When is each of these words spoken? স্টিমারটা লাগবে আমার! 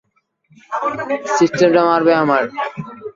স্টিমারটা 1.29 1.81
লাগবে 1.89 2.13
আমার! 2.23 2.43